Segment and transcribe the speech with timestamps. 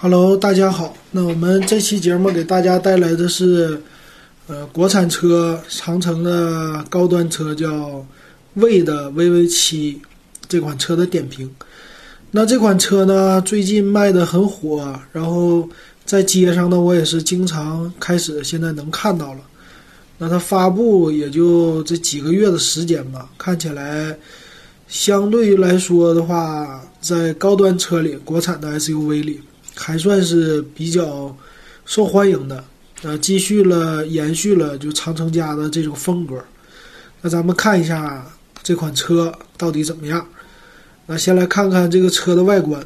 [0.00, 0.96] Hello，大家好。
[1.10, 3.82] 那我们这期节目给大家带来的是，
[4.46, 8.06] 呃，国产车长城的高端车叫
[8.54, 10.00] 魏的 VV 七
[10.48, 11.50] 这款车的点评。
[12.30, 15.68] 那这款车呢，最近卖的很火，然后
[16.04, 19.40] 在街上呢，我也是经常开始现在能看到了。
[20.18, 24.16] 那它发布也就这几个月的时间吧，看起来
[24.86, 29.40] 相对于来说的话，在高端车里，国产的 SUV 里。
[29.78, 31.34] 还算是比较
[31.86, 32.64] 受欢迎的，
[33.02, 36.36] 呃，继续了延续了就长城家的这种风格。
[37.22, 38.26] 那咱们看一下
[38.62, 40.26] 这款车到底怎么样？
[41.06, 42.84] 那先来看看这个车的外观。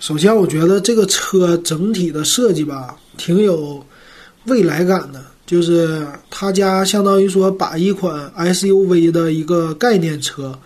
[0.00, 3.86] 首先，我觉得这个车整体的设计吧，挺有
[4.46, 5.24] 未来感的。
[5.46, 10.58] 就是他家相当于说把一款 SUV 的一个概念车。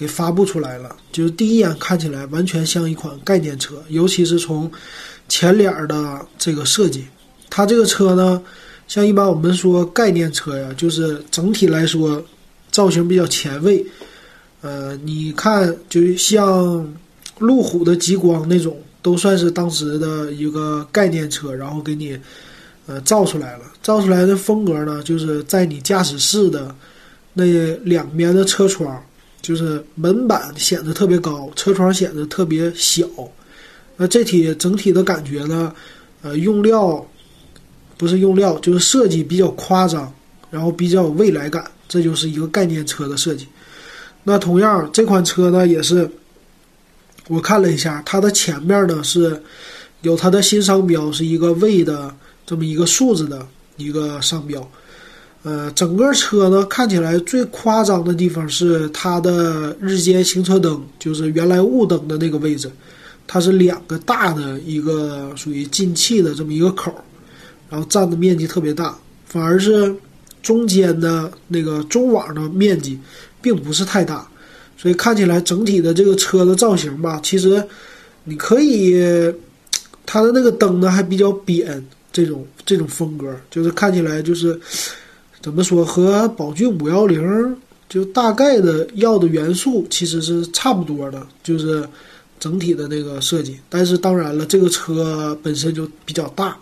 [0.00, 4.70] 给发布出来了，就是第一眼看起来完全像一款概念车，尤其是从
[5.28, 7.04] 前脸的这个设计。
[7.50, 8.42] 它这个车呢，
[8.88, 12.24] 像一般我们说概念车呀，就是整体来说
[12.70, 13.84] 造型比较前卫。
[14.62, 16.90] 呃，你看，就像
[17.38, 22.18] 路虎的极光那种，都算是当时的一个概念车，然后给你
[22.86, 23.64] 呃造出来了。
[23.82, 26.74] 造出来的风格呢，就是在你驾驶室的
[27.34, 27.44] 那
[27.84, 28.98] 两边的车窗。
[29.42, 33.06] 就是门板显得特别高，车窗显得特别小，
[33.96, 35.74] 那这体整体的感觉呢，
[36.22, 37.06] 呃，用料
[37.96, 40.12] 不是用料，就是设计比较夸张，
[40.50, 43.46] 然后比较有未来感，这就是一个概念车的设计。
[44.22, 46.10] 那同样这款车呢，也是
[47.28, 49.42] 我看了一下，它的前面呢是
[50.02, 52.14] 有它的新商标，是一个 V 的
[52.46, 54.70] 这么一个数字的一个商标。
[55.42, 62.70] 呃，整个车呢看起来最夸张的地方是它的日间行车灯，就是原来雾灯的那个位置，
[63.26, 66.94] 它是两个大的一个属于进气的这么一个口，
[67.70, 69.96] 然后占的面积特别大，反而是
[70.42, 72.98] 中间的那个中网的面积
[73.40, 74.28] 并不是太大，
[74.76, 77.66] 所以看起来整体的这个车的造型吧，其实
[78.24, 79.02] 你可以，
[80.04, 81.82] 它的那个灯呢还比较扁，
[82.12, 84.60] 这种这种风格就是看起来就是。
[85.42, 87.56] 怎么说和宝骏五幺零
[87.88, 91.82] 就大概的要的元素其实是差不多的，就是
[92.38, 93.58] 整体的那个设计。
[93.68, 96.56] 但是当然了，这个车本身就比较大，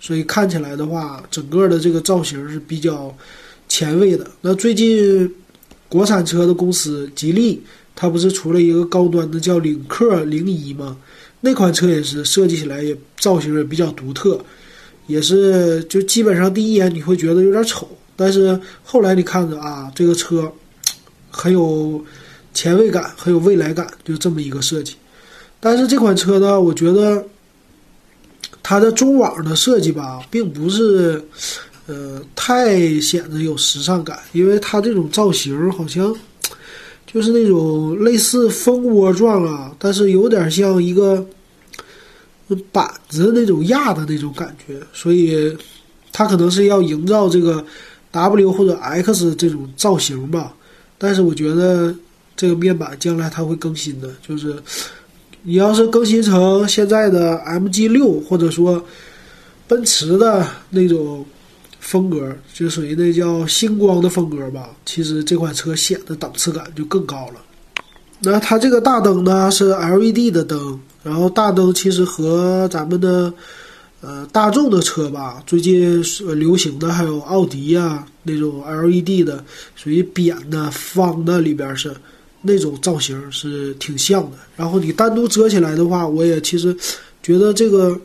[0.00, 3.16] 所以看起来的话，整个的这个造型是比较
[3.68, 4.30] 前卫的。
[4.40, 5.32] 那最近
[5.88, 7.62] 国产车的公司吉利，
[7.94, 10.96] 它不是出了一个高端的叫领克零一吗？
[11.40, 14.38] 那款车也是设计起来也造型也比较独特，
[15.06, 17.88] 也是就基本上第一眼你会觉得有点丑。
[18.16, 20.52] 但是后来你看着啊，这个车
[21.30, 22.04] 很有
[22.52, 24.94] 前卫感，很有未来感，就这么一个设计。
[25.58, 27.24] 但是这款车呢，我觉得
[28.62, 31.20] 它的中网的设计吧，并不是
[31.86, 36.14] 呃太显得有时尚感，因为它这种造型好像
[37.04, 41.26] 就是那种类似蜂窝状啊，但是有点像一个
[42.70, 45.56] 板子那种压的那种感觉，所以
[46.12, 47.64] 它可能是要营造这个。
[48.14, 50.54] W 或者 X 这种造型吧，
[50.96, 51.92] 但是我觉得
[52.36, 54.54] 这个面板将来它会更新的，就是
[55.42, 58.80] 你要是更新成现在的 MG 六，或者说
[59.66, 61.26] 奔驰的那种
[61.80, 67.40] 风格，就属于那叫星光的风格吧，其实这款车显得档次感就更高了。
[68.20, 73.34] 那它这个大灯呢是 LED 的灯，然后大灯其实和咱们的。
[74.06, 76.04] 呃，大众的车吧，最近
[76.38, 79.42] 流行的还有奥迪呀，那种 LED 的，
[79.74, 81.90] 属于扁的、方的，里边是
[82.42, 84.36] 那种造型是挺像的。
[84.56, 86.76] 然后你单独遮起来的话，我也其实
[87.22, 87.98] 觉得这个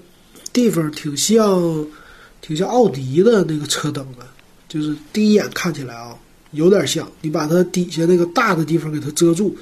[0.54, 1.86] 地方挺像，
[2.40, 4.26] 挺像奥迪的那个车灯的，
[4.70, 6.16] 就是第一眼看起来啊，
[6.52, 7.06] 有点像。
[7.20, 9.54] 你把它底下那个大的地方给它遮住，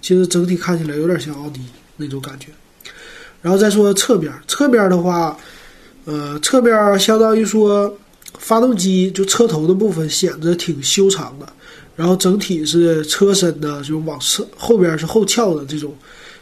[0.00, 1.60] 其实整体看起来有点像奥迪
[1.96, 2.46] 那种感觉。
[3.42, 5.36] 然后再说侧边，侧边的话。
[6.10, 7.96] 呃，侧边相当于说，
[8.36, 11.46] 发动机就车头的部分显得挺修长的，
[11.94, 15.94] 然后整体是车身呢就往侧后边是后翘的这种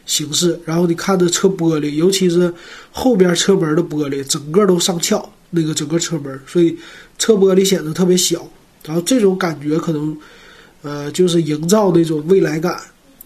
[0.06, 2.50] 形式，然后你看这车玻璃，尤其是
[2.90, 6.74] 后边车门的玻璃，整个都上翘，那个整个车门，所以
[7.18, 8.48] 车玻璃显得特别小，
[8.86, 10.16] 然后这种感觉可能，
[10.80, 12.72] 呃，就是营造那种未来感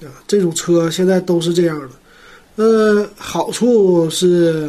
[0.00, 4.68] 啊，这种车现在都是这样的，呃，好处是。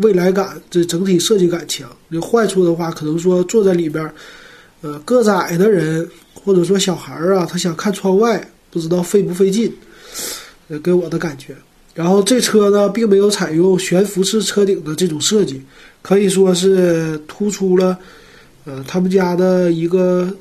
[0.00, 1.90] 未来感，这整体设计感强。
[2.08, 4.12] 有坏处的话，可能说坐在里边，
[4.80, 9.72] 呃，个子矮的人或者说小孩儿啊，他想看窗外，不知道费不费劲，
[10.68, 11.54] 呃，给我的感觉。
[11.94, 15.60] 然后这车呢，并没有采用悬浮式车顶的这种设计，
[16.02, 17.98] 可以说是突出了，
[18.64, 20.32] 呃，他们家的一个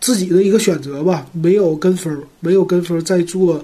[0.00, 3.62] 自己的一个选择吧，没有跟风，没有跟风在做，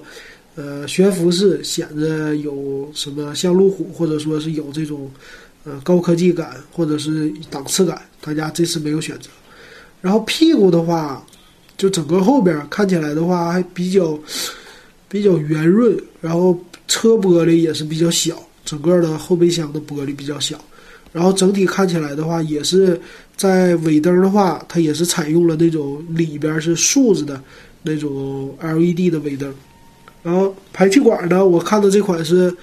[0.59, 5.09] 呃，悬浮式，显得有什么像路虎，或者说是有这种，
[5.63, 9.29] 呃，高科技感或者是档次感，大家这次没有选择。
[10.01, 11.25] 然后屁股的话，
[11.77, 14.19] 就整个后边看起来的话还比较
[15.07, 16.59] 比较圆润，然后。
[16.91, 18.35] 车玻璃也是比较小，
[18.65, 20.59] 整个的后备箱的玻璃比较小，
[21.13, 22.99] 然后整体看起来的话，也是
[23.37, 27.39] 在尾灯的话，它也是采用了那种里边是竖着的
[27.83, 29.53] 那种 LED 的尾灯。
[30.21, 32.55] 然后排气管呢，我看的这款是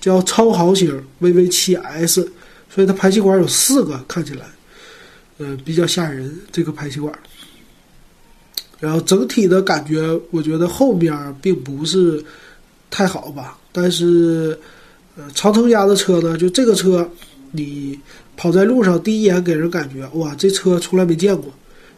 [0.00, 2.28] 叫超豪型 VV7S，
[2.68, 4.46] 所以它排气管有四个，看起来，
[5.38, 7.12] 呃，比较吓人这个排气管。
[8.78, 12.24] 然后整体的感觉，我觉得后面并不是
[12.90, 13.58] 太好吧。
[13.72, 14.58] 但是，
[15.16, 17.08] 呃，长城家的车呢，就这个车，
[17.52, 17.98] 你
[18.36, 21.52] 跑在路上，第一眼给人感觉，哇，这车从来没见过。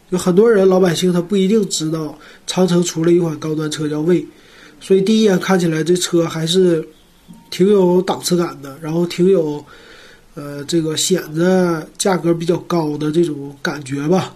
[0.09, 4.25] 有很多人老百姓他不一定知道长城出了一款高端车叫魏，
[4.83, 6.87] 所以第一眼看起来这车还是
[7.49, 9.65] 挺有档次感的，然后挺有，
[10.35, 14.35] 呃，这个显得价格比较高的这种感觉吧。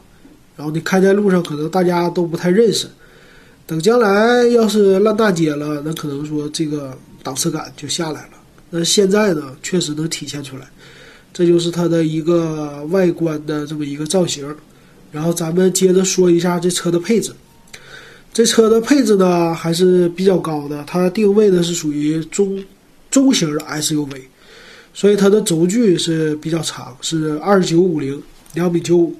[0.55, 2.87] 然后你开在路上，可能大家都不太认识。
[3.65, 6.97] 等将来要是烂大街了，那可能说这个。
[7.23, 8.29] 档次感就下来了。
[8.69, 10.65] 那现在呢，确实能体现出来，
[11.33, 14.55] 这就是它的一个外观的这么一个造型。
[15.11, 17.33] 然后咱们接着说一下这车的配置。
[18.37, 22.63] 这车的配置呢还是比较高的，它定位的是属于中
[23.09, 24.21] 中型的 SUV，
[24.93, 28.21] 所以它的轴距是比较长，是二九五零，
[28.53, 29.15] 两米九五。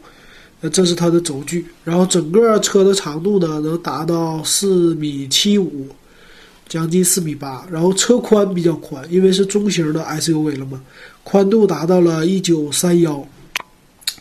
[0.61, 1.65] 那这是它的轴距。
[1.83, 5.87] 然后整个车的长度呢能达到四米七五。
[6.69, 10.79] 将近四米八，然后车宽比较宽，因为是中型的 SUV 了嘛，
[11.23, 13.27] 宽度达到了一九三幺。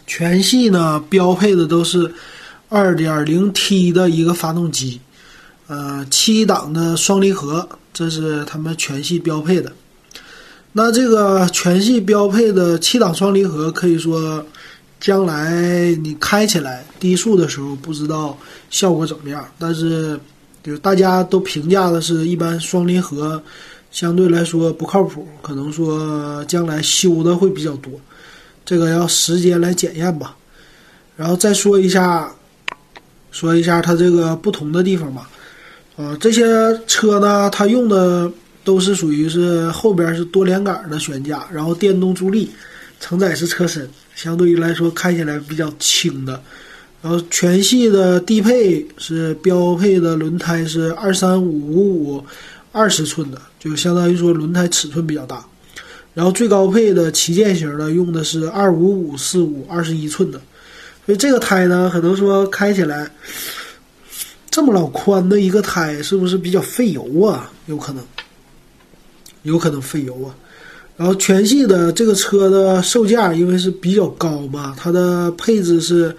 [0.07, 2.11] 全系呢标配的都是
[2.69, 5.01] 二点零 T 的一个发动机，
[5.67, 9.73] 呃，七档的双离合，这是他们全系标配的。
[10.73, 14.45] 那这个全系标配的七档双离合，可以说
[15.01, 18.37] 将来你开起来低速的时候不知道
[18.71, 20.19] 效果怎么样，但是。
[20.67, 23.41] 就大家都评价的是一般双离合
[23.93, 27.93] 相对来说不靠谱，可能说将来修的会比较多，
[28.65, 30.37] 这个要时间来检验吧。
[31.17, 32.35] 然后再说一下，
[33.37, 35.29] 说一下它这个不同的地方吧。
[35.95, 36.43] 啊，这些
[36.87, 38.33] 车呢，它用的
[38.65, 42.49] 都是属于是后边是多连杆的悬架，然后电动助力，
[42.99, 46.41] 承载式车身，相对于来说开起来比较轻的。
[47.03, 52.25] 然后全系的低配是标配的轮胎是二三五五
[52.73, 55.45] 二十寸的，就相当于说轮胎尺寸比较大。
[56.15, 60.41] 然后最高配的旗舰型的用的是二五五四五二十一寸的，
[61.07, 63.11] 所以这个胎呢，可能说开起来
[64.51, 67.51] 这么老宽的一个胎，是不是比较费油啊？
[67.65, 68.05] 有可能，
[69.43, 70.35] 有可能费油啊。
[70.97, 76.15] 然后全系的这个车的售价因为是比较高嘛，它的配置是。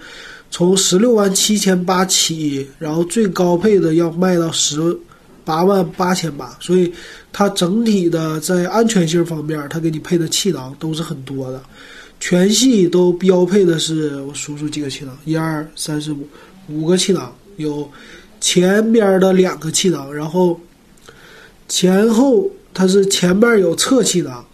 [0.50, 4.98] 从十六万七千八起，然后最高配的要卖到十
[5.44, 6.90] 八万八千八，所以
[7.30, 11.60] 它整体的在安全性方面，它给你配的气囊都是很多的，
[12.20, 16.28] 全系都标配的是我数数几个气囊，一二三四五
[16.68, 17.90] 五个气囊，有
[18.40, 20.60] 前边的两个气囊，然后
[21.68, 24.44] 前后它是前边有侧气囊，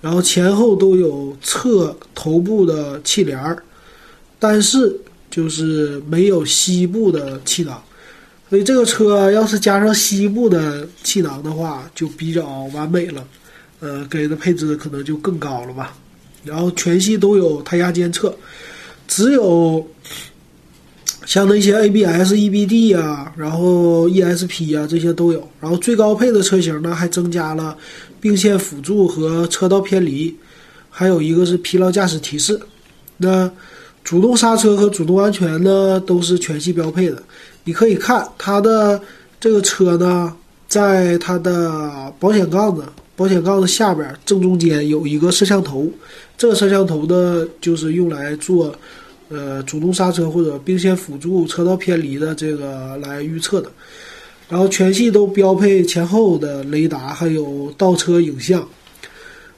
[0.00, 3.62] 然后前后都有侧头部的气帘儿，
[4.38, 5.00] 但是。
[5.30, 7.80] 就是没有西部的气囊，
[8.48, 13.24] 所以这个车要是加上西部的气囊的话，就比较完美了。
[13.78, 15.96] 呃，给的配置可能就更高了吧。
[16.44, 18.34] 然后全系都有胎压监测，
[19.06, 19.86] 只有
[21.26, 25.48] 像那些 ABS、EBD 啊，然后 ESP 啊这些都有。
[25.60, 27.76] 然后最高配的车型呢，还增加了
[28.20, 30.34] 并线辅助和车道偏离，
[30.88, 32.58] 还有一个是疲劳驾驶提示。
[33.18, 33.50] 那
[34.02, 37.22] 主动刹车和主动安全呢，都是全系标配的。
[37.64, 39.00] 你可以看它的
[39.38, 40.34] 这个车呢，
[40.66, 42.82] 在它的保险杠子、
[43.20, 45.86] 保险杠的下边正中间有一个摄像头，
[46.38, 48.74] 这个摄像头的就是用来做
[49.28, 53.70] 呃主动刹车或者并线辅助、车道偏离的这个来预测的。
[54.48, 58.66] 然后全系都标配前后的雷达，还有倒车影像。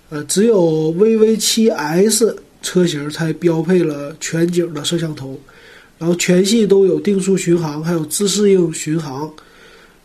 [0.08, 2.34] 呃，只有 VV7S。
[2.62, 5.36] 车型才标配了全景的摄像头，
[5.98, 9.28] 然后全系都有定速巡航，还有自适应巡航，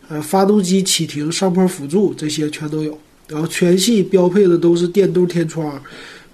[0.10, 2.98] 呃，发动机启停、上坡辅助这些全都有。
[3.28, 5.80] 然后全系标配的都是电动天窗，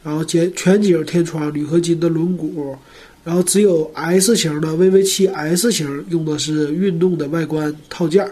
[0.03, 2.75] 然后全全景天窗，铝合金的轮毂，
[3.23, 8.25] 然后只有 S 型的 VV7 S 型用的是运动的外观套件。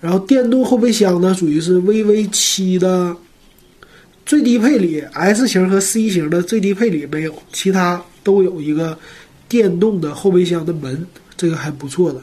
[0.00, 3.16] 然后电动后备箱呢，属于是 VV7 的
[4.24, 8.96] 最低配里，S 型和 C 型的最低配里没有，其他都有一个
[9.48, 11.04] 电动的后备箱的门，
[11.36, 12.20] 这个还不错的。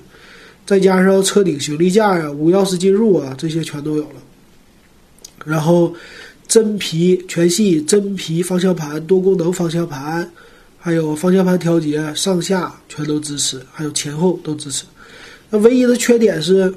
[0.65, 4.21] 再加上车顶行李架呀、无钥匙进入啊，这些全都有了。
[5.45, 5.93] 然后
[6.47, 10.29] 真皮全系真皮方向盘、多功能方向盘，
[10.77, 14.83] 还有方向盘调节上下全都支持，还有前后都支持。
[15.49, 16.73] 那唯一的缺点是。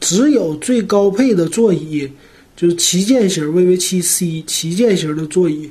[0.00, 2.08] 只有最高配的座椅，
[2.56, 5.68] 就是旗舰型 VV7C 旗舰型的座椅，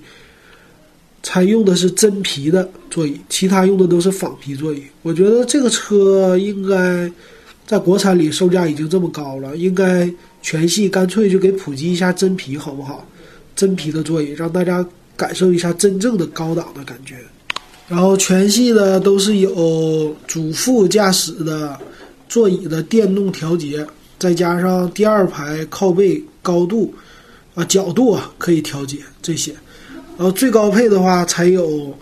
[1.23, 4.83] 才用的是真皮的座椅，其他用的都是仿皮座椅。
[5.01, 7.09] 我觉得这个车应该
[7.65, 10.05] 在国产里售价已经这么高了，应该
[10.49, 13.05] 全系干脆就给普及一下真皮，好不好？
[13.53, 14.87] 真皮的座椅，让大家
[15.17, 17.17] 感受一下真正的高档的感觉。
[17.89, 21.77] 然后全系的都是有主副驾驶的
[22.29, 23.85] 座椅的电动调节。
[24.17, 26.93] 再加上第二排靠背高度
[27.53, 29.51] 啊、角度啊可以调节这些，
[30.17, 31.93] 然后最高配的话才有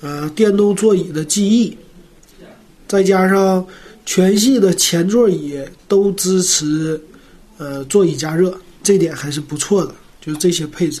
[0.00, 1.76] 呃电动座椅的记忆，
[2.86, 3.66] 再加上
[4.06, 7.02] 全系的前座椅都支持
[7.60, 8.52] 呃座椅加热，
[8.82, 9.94] 这点还是不错的。
[10.20, 11.00] 就是这些配置，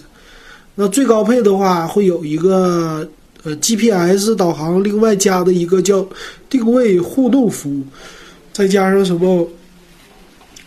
[0.76, 3.06] 那最高配的话会有一个
[3.42, 6.06] 呃 GPS 导航，另外加的一个叫
[6.48, 7.82] 定位互动服务，
[8.52, 9.48] 再加上什么？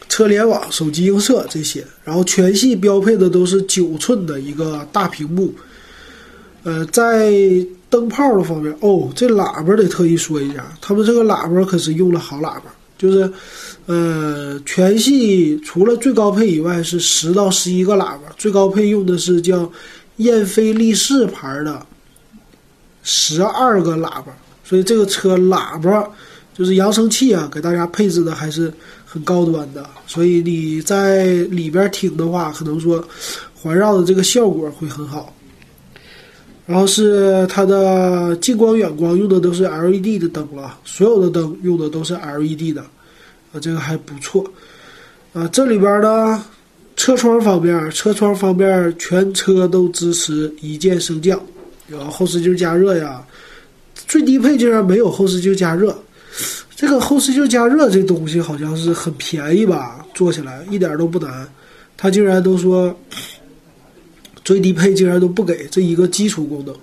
[0.09, 5.51] 车联网、手机映射这些，然后全系标配的都是九寸的一个大屏幕。
[6.61, 7.33] 呃，在
[7.89, 12.65] 灯泡的方面，哦，这喇叭得特意说一下，他们这个喇叭可是用了好喇叭，
[13.03, 13.29] 就是，
[13.85, 19.69] 呃，全系除了最高配以外是十到十一个喇叭，最高配用的是叫
[20.17, 21.85] 燕飞利仕牌的
[23.03, 24.27] 十二个喇叭，
[24.63, 26.09] 所以这个车喇叭
[26.53, 28.73] 就是扬声器啊，给大家配置的还是。
[29.05, 33.07] 很高端的，所以你在里边听的话，可能说
[33.53, 35.31] 环绕的这个效果会很好。
[36.65, 42.83] 然后是它的近光、远光用的都是 LED 的灯了，所有的灯用的都是 LED 的，
[43.53, 44.43] 啊，这个还不错。
[45.31, 46.43] 啊，这里边呢，
[46.95, 51.39] 车窗方面，车窗方面全车都支持一键升降，
[51.87, 53.25] 有后视镜加热呀，
[54.07, 55.97] 最低配竟然没有后视镜加热。
[56.75, 60.05] 这个后视镜加热这东西好像是很便宜吧？
[60.13, 61.47] 做起来一点都不难，
[61.95, 62.95] 他竟然都说
[64.43, 66.75] 最低配竟然都不给这一个基础功能。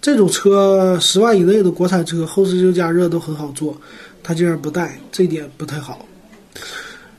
[0.00, 3.76] 这种车十万以内的国产车后视镜加热都很好做，
[4.22, 6.06] 他竟然不带，这点不太好。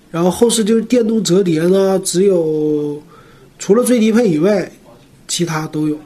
[0.10, 3.02] 然后后视镜电动折叠呢，只有
[3.60, 4.72] 除了最低配以外，
[5.28, 5.98] 其他都有。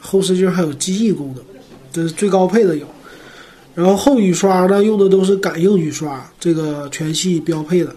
[0.00, 1.44] 后视镜还有记忆功能，
[1.92, 2.86] 这是最高配的有。
[3.74, 7.94] 然后后雨刷呢，用的都是感应雨刷，这个全系标配的。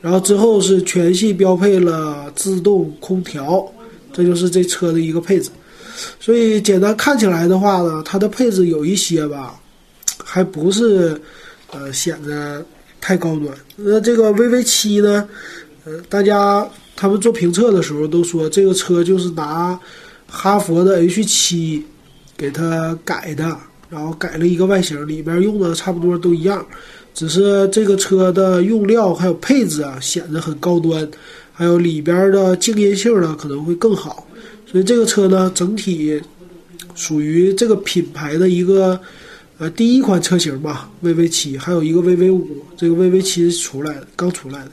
[0.00, 3.66] 然后之后是全系标配了自动空调，
[4.12, 5.50] 这就是这车的一个配置。
[6.20, 9.58] 所以简单看起来的话呢，它的配置有一些吧，
[10.24, 11.20] 还不是
[11.72, 12.64] 呃显得
[13.00, 13.48] 太高端。
[13.76, 15.28] 那这个 VV 七呢，
[15.84, 19.78] 呃，大家他们做评测的时候都说这个车就是拿
[20.26, 21.84] 哈佛的 H 七
[22.36, 23.56] 给它改的。
[23.90, 26.62] 然后改了一个外形，里边用的差不多都一样，
[27.14, 31.08] 只是这个车的用料还有配置啊显得很高端，
[31.54, 34.26] 还有里边的静音性呢可能会更好，
[34.70, 36.20] 所以这个车呢整体
[36.94, 39.00] 属于这个品牌的一个
[39.58, 44.70] 呃第一款车型吧，VV 七，还有一个 VV 五，这个 VV 七出来的刚出来的，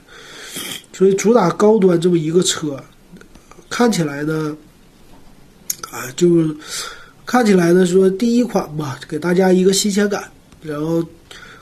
[0.94, 2.82] 所以主打高端这么一个车，
[3.70, 4.56] 看起来呢
[5.92, 6.30] 啊就。
[7.28, 11.04] 看起来呢，说第一款吧，给大家一个新鲜感，然后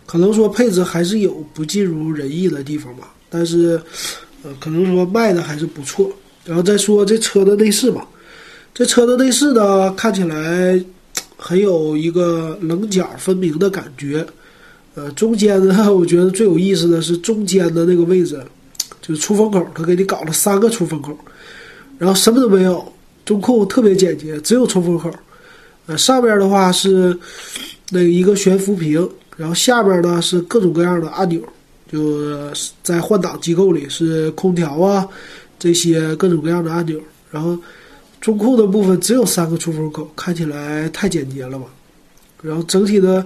[0.05, 3.81] 可能说配置还是有不尽如人意的地方吧，但是
[4.43, 6.11] 呃，可能说卖的还是不错。
[6.43, 8.05] 然后再说这车的内饰吧，
[8.73, 10.77] 这车的内饰呢，看起来
[11.37, 14.25] 很有一个棱角分明的感觉。
[14.95, 18.39] 呃，中间呢， 我觉得最有意思的是中间的那个位置，
[19.01, 21.17] 就是出风口，他给你搞了三个出风口，
[21.97, 22.85] 然后什么都没有，
[23.25, 25.09] 中控特别简洁，只有出风口。
[25.87, 27.17] 呃，上边的话是
[27.89, 31.41] 那一个悬浮屏，然后下边呢是各种各样的按钮，
[31.91, 35.07] 就是在换挡机构里是空调啊
[35.57, 36.99] 这些各种各样的按钮，
[37.31, 37.57] 然后
[38.23, 41.65] 中控的部分只有三个出风口，看起来太简洁了吧？
[42.41, 43.25] 然后整体的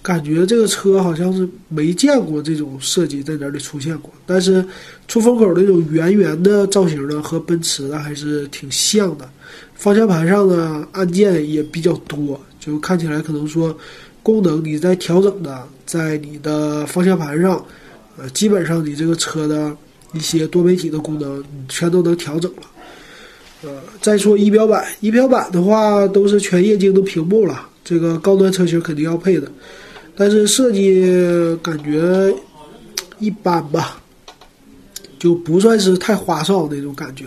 [0.00, 4.10] 感觉这个车好像是没见过这种设计在哪里出现过。
[4.24, 4.64] 但是
[5.06, 9.28] 出风口那种圆圆的造型呢，和奔驰的还是挺像的。
[9.74, 13.76] 方向盘上的按键也比较多，就看起来可能说
[14.22, 17.62] 功能你在调整的，在你的方向盘上，
[18.16, 19.76] 呃，基本上你这个车的
[20.14, 22.62] 一些多媒体的功能你全都能调整了。
[23.62, 29.50] 呃，再说仪表板，仪表板的话都是全液晶的屏幕了，这个高端车型肯定要配的，
[30.16, 31.04] 但是设计
[31.62, 32.34] 感觉
[33.20, 34.02] 一般吧，
[35.18, 37.26] 就不算是太花哨那种感觉，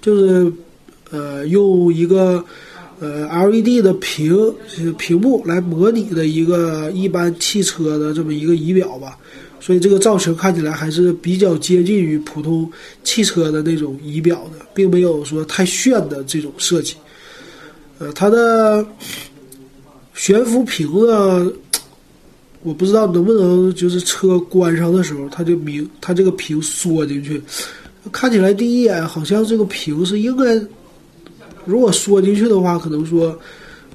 [0.00, 0.52] 就是
[1.10, 2.44] 呃用一个
[2.98, 4.52] 呃 LED 的屏
[4.96, 9.16] 屏幕来模拟的一个一般汽车的这么一个仪表吧。
[9.60, 12.70] 所以这个造型看起来还是比较接近于普通
[13.02, 16.94] 汽车的那种仪表的，并没有说太炫的这种设计。
[17.98, 18.86] 呃，它的
[20.14, 21.50] 悬浮屏呢，
[22.62, 27.42] 我不知道能不能就是车关上的时候，它就明它这个屏缩进去，
[28.12, 30.54] 看起来第一眼好像这个屏是应该，
[31.64, 33.36] 如果缩进去的话，可能说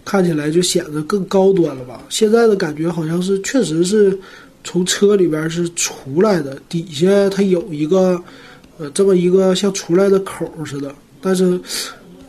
[0.04, 2.04] 看起来就显得更高端了吧。
[2.10, 4.20] 现在的感觉好像是确实是。
[4.64, 8.22] 从车里边是出来的，底下它有一个，
[8.78, 11.60] 呃，这么一个像出来的口似的，但是，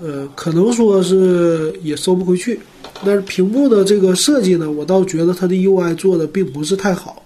[0.01, 2.59] 呃，可能说是也收不回去。
[3.05, 7.25] 但是屏幕的这个设计呢，我倒觉得它的 UI 做的并不是太好，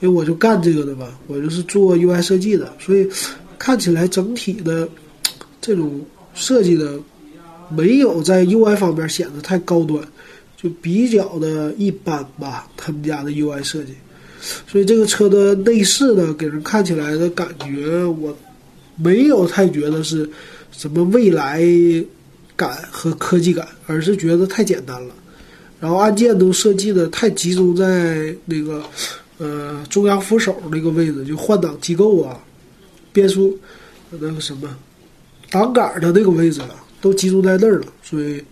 [0.00, 3.08] 因为我就干这个的吧，我就是做 UI 设计的，所以
[3.58, 4.88] 看起来整体的
[5.60, 6.00] 这种
[6.34, 6.98] 设计的
[7.70, 10.02] 没有在 UI 方面显得太高端，
[10.56, 13.92] 就比较的一般吧，他们家的 UI 设计。
[14.66, 18.36] 所以这个车的内饰呢，给人看起来的感觉，我
[18.96, 20.28] 没有太觉得是
[20.70, 21.62] 什么未来
[22.56, 25.14] 感和科技感，而是觉得太简单了。
[25.80, 28.82] 然后按键都设计的太集中在那个
[29.38, 32.38] 呃中央扶手那个位置，就换挡机构啊、
[33.12, 33.58] 变速
[34.10, 34.68] 那个什么
[35.50, 38.42] 挡杆的那个位置了，都集中在那儿了，所以。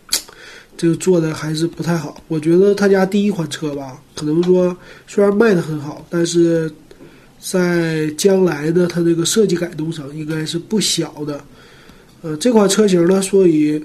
[0.74, 6.68] 这个做的还是不太好，我觉得他家第一款车吧，可能说虽然卖的很好，但是
[7.38, 11.40] 在将来的它这个设计改动上应该是不小的。
[12.22, 13.84] 呃，这款车型呢，所以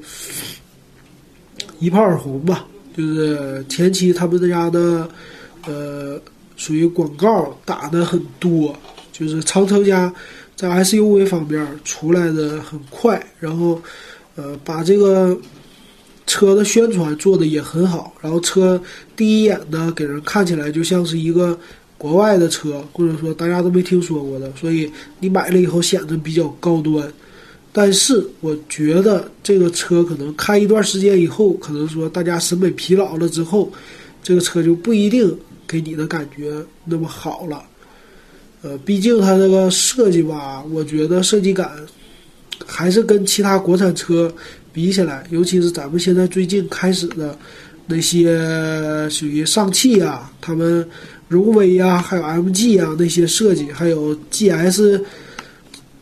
[1.77, 5.07] 一炮而红吧，就是前期他们家的
[5.67, 6.19] 呃
[6.55, 8.75] 属于广告打的很多，
[9.11, 10.11] 就是长城家
[10.55, 13.79] 在 SUV 方面出来的很快，然后
[14.35, 15.37] 呃把这个。
[16.27, 18.79] 车的宣传做的也很好，然后车
[19.15, 21.57] 第一眼呢，给人看起来就像是一个
[21.97, 27.11] 国外的车，或者说大家都没听说过的，所以你买了以后显得比较高端。
[27.71, 33.71] 但是我觉得这个车可能开一段时间以后，可能说大家审美疲劳了之后，
[34.21, 35.33] 这个车就不一定
[35.65, 37.63] 给你的感觉那么好了。
[38.63, 41.71] 呃，毕竟它这个设计吧，我觉得设计感
[42.65, 44.29] 还是跟其他国产车。
[44.77, 47.35] 比起来，尤其是咱们现在最近开始的
[47.87, 50.87] 那些属于上汽啊，他们
[51.27, 55.01] 荣威啊，还有 MG 啊那些设计，还有 GS、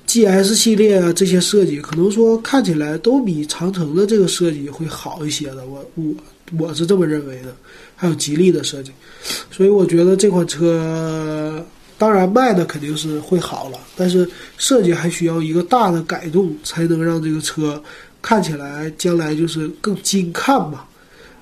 [0.05, 5.65] GS 系列啊这些设计，可能说看起来都比长城的这个设计会好一些的。
[5.65, 6.03] 我我
[6.59, 7.55] 我是这么认为的。
[7.95, 8.91] 还有吉利的设计，
[9.49, 11.65] 所以我觉得这款车
[11.97, 17.81] 当然卖的肯定是会好了，但是设计还需要一个大的改动，才能让这个车。
[18.25, 20.83] 看起来将来就是更精看嘛。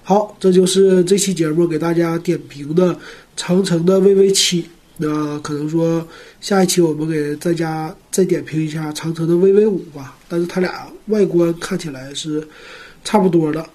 [0.03, 2.93] 好，这就是这期节目给大家点评的
[3.37, 4.65] 长城的 VV 七。
[4.97, 6.05] 那可能说
[6.41, 10.17] 下一期我们给大家再点评一下长城的 VV 五吧。
[10.27, 12.45] 但是它俩外观看起来是
[13.01, 13.65] 差不多的。